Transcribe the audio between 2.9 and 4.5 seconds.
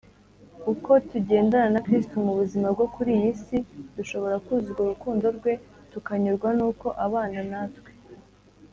kuri iyi si, dushobora